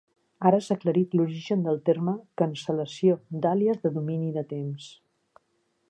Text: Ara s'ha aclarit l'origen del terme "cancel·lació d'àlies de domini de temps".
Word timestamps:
Ara 0.49 0.59
s'ha 0.67 0.77
aclarit 0.77 1.11
l'origen 1.19 1.67
del 1.67 1.77
terme 1.89 2.15
"cancel·lació 2.43 3.19
d'àlies 3.45 3.85
de 3.85 3.93
domini 3.99 4.35
de 4.41 4.47
temps". 4.57 4.91